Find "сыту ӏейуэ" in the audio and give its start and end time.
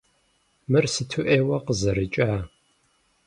0.93-1.57